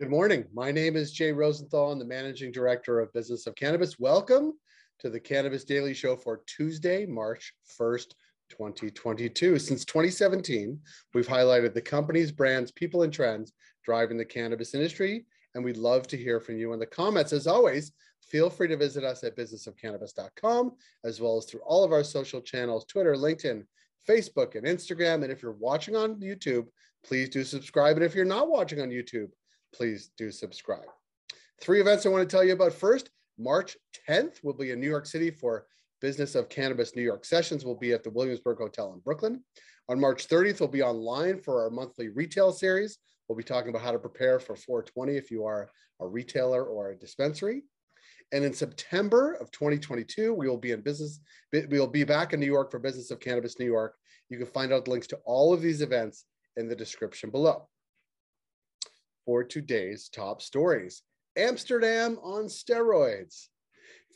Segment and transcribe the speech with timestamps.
[0.00, 0.46] Good morning.
[0.54, 1.92] My name is Jay Rosenthal.
[1.92, 3.98] I'm the Managing Director of Business of Cannabis.
[3.98, 4.54] Welcome
[5.00, 8.14] to the Cannabis Daily Show for Tuesday, March 1st,
[8.48, 9.58] 2022.
[9.58, 10.80] Since 2017,
[11.12, 13.52] we've highlighted the companies, brands, people, and trends
[13.84, 17.34] driving the cannabis industry, and we'd love to hear from you in the comments.
[17.34, 17.92] As always,
[18.22, 20.72] feel free to visit us at businessofcannabis.com,
[21.04, 23.64] as well as through all of our social channels Twitter, LinkedIn,
[24.08, 25.24] Facebook, and Instagram.
[25.24, 26.68] And if you're watching on YouTube,
[27.04, 27.96] please do subscribe.
[27.96, 29.28] And if you're not watching on YouTube,
[29.72, 30.86] please do subscribe.
[31.60, 32.72] Three events I want to tell you about.
[32.72, 33.76] First, March
[34.08, 35.66] 10th, we'll be in New York City for
[36.00, 37.64] Business of Cannabis New York sessions.
[37.64, 39.42] We'll be at the Williamsburg Hotel in Brooklyn.
[39.88, 42.98] On March 30th, we'll be online for our monthly retail series.
[43.28, 46.90] We'll be talking about how to prepare for 420 if you are a retailer or
[46.90, 47.62] a dispensary.
[48.32, 51.20] And in September of 2022, we will be in business.
[51.52, 53.94] We will be back in New York for Business of Cannabis New York.
[54.28, 56.24] You can find out links to all of these events
[56.56, 57.68] in the description below
[59.30, 61.04] for today's top stories.
[61.36, 63.46] Amsterdam on steroids.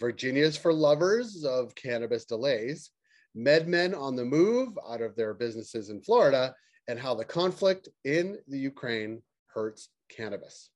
[0.00, 2.90] Virginia's for lovers of cannabis delays.
[3.38, 6.52] MedMen on the move out of their businesses in Florida,
[6.88, 9.22] and how the conflict in the Ukraine
[9.54, 10.70] hurts cannabis.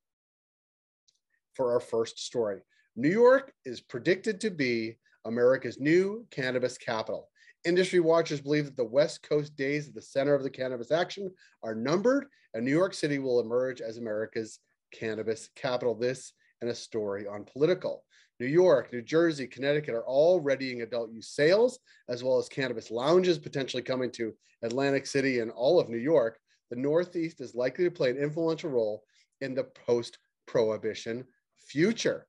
[1.54, 2.60] For our first story,
[2.94, 7.28] New York is predicted to be America's new cannabis capital.
[7.64, 11.30] Industry watchers believe that the West Coast days at the center of the cannabis action
[11.62, 14.60] are numbered, and New York City will emerge as America's
[14.92, 15.94] cannabis capital.
[15.94, 18.02] This and a story on Politico.
[18.40, 22.90] New York, New Jersey, Connecticut are all readying adult use sales, as well as cannabis
[22.90, 26.38] lounges potentially coming to Atlantic City and all of New York.
[26.70, 29.02] The Northeast is likely to play an influential role
[29.40, 31.24] in the post prohibition
[31.56, 32.27] future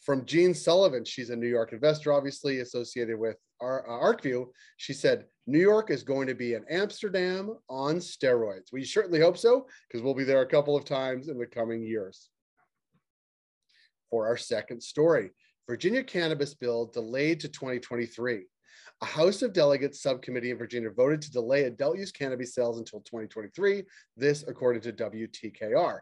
[0.00, 1.04] from Jeanne Sullivan.
[1.04, 4.46] She's a New York investor, obviously associated with our, uh, ArcView.
[4.76, 8.72] She said, New York is going to be an Amsterdam on steroids.
[8.72, 11.82] We certainly hope so, because we'll be there a couple of times in the coming
[11.82, 12.30] years.
[14.10, 15.30] For our second story,
[15.68, 18.44] Virginia cannabis bill delayed to 2023.
[19.00, 23.00] A House of Delegates subcommittee in Virginia voted to delay adult use cannabis sales until
[23.00, 23.84] 2023.
[24.16, 26.00] This, according to WTKR.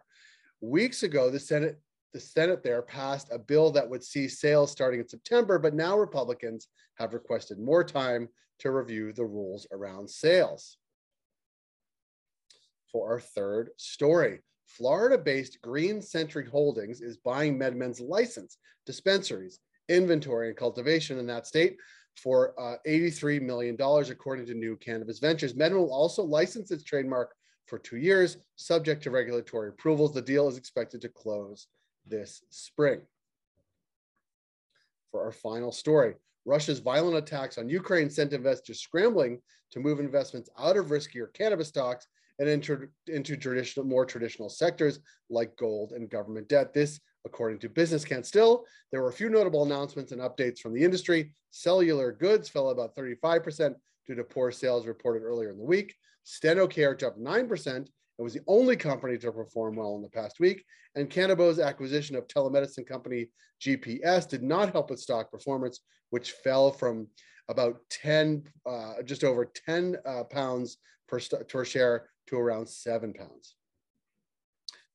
[0.61, 1.79] Weeks ago, the Senate
[2.13, 5.99] the Senate there passed a bill that would see sales starting in September, but now
[5.99, 8.29] Republicans have requested more time
[8.59, 10.79] to review the rules around sales.
[12.91, 19.59] For our third story, Florida based Green Sentry Holdings is buying MedMen's license, dispensaries,
[19.89, 21.77] inventory, and cultivation in that state
[22.17, 25.53] for uh, $83 million, according to New Cannabis Ventures.
[25.53, 27.35] MedMen will also license its trademark
[27.67, 30.15] for two years, subject to regulatory approvals.
[30.15, 31.67] The deal is expected to close
[32.07, 33.01] this spring.
[35.11, 39.41] For our final story, Russia's violent attacks on Ukraine sent investors scrambling
[39.73, 42.07] to move investments out of riskier cannabis stocks
[42.39, 45.01] and into, into traditional, more traditional sectors
[45.31, 46.73] like gold and government debt.
[46.73, 48.25] This, according to BusinessCann.
[48.25, 51.33] Still, there were a few notable announcements and updates from the industry.
[51.51, 53.75] Cellular goods fell about 35%
[54.07, 55.95] due to poor sales reported earlier in the week.
[56.25, 60.65] Stenocare jumped 9% it was the only company to perform well in the past week.
[60.95, 63.29] And Kanabo's acquisition of telemedicine company
[63.61, 67.09] GPS did not help its stock performance, which fell from
[67.49, 70.79] about 10, uh, just over 10 uh, pounds
[71.09, 73.55] per, per share to around seven pounds.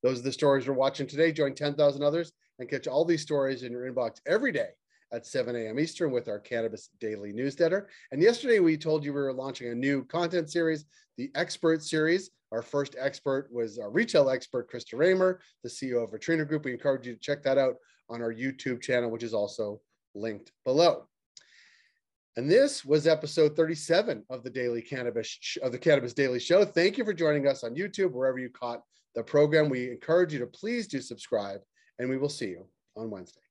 [0.04, 1.32] Those are the stories we're watching today.
[1.32, 4.70] Join 10,000 others and catch all these stories in your inbox every day
[5.14, 5.80] at 7 a.m.
[5.80, 7.90] Eastern with our Cannabis Daily newsletter.
[8.12, 10.86] And yesterday we told you we were launching a new content series,
[11.18, 12.32] the Expert Series.
[12.52, 16.66] Our first expert was our retail expert, Krista Raymer, the CEO of Vitrina Group.
[16.66, 17.76] We encourage you to check that out
[18.10, 19.80] on our YouTube channel, which is also
[20.16, 21.08] linked below.
[22.38, 26.64] And this was episode 37 of the Daily Cannabis of the Cannabis Daily Show.
[26.64, 28.84] Thank you for joining us on YouTube, wherever you caught
[29.16, 29.70] the program.
[29.70, 31.60] We encourage you to please do subscribe,
[32.00, 32.66] and we will see you
[32.96, 33.51] on Wednesday.